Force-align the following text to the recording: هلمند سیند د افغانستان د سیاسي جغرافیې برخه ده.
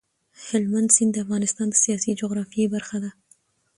هلمند 0.47 0.89
سیند 0.95 1.11
د 1.13 1.17
افغانستان 1.25 1.67
د 1.69 1.75
سیاسي 1.83 2.11
جغرافیې 2.21 2.65
برخه 2.75 2.97
ده. 3.03 3.11